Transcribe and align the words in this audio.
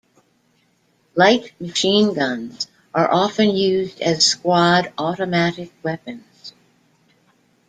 Light 1.13 1.53
machine 1.61 2.15
guns 2.15 2.65
are 2.91 3.07
often 3.13 3.51
used 3.55 4.01
as 4.01 4.25
squad 4.25 4.91
automatic 4.97 5.71
weapons. 5.83 6.53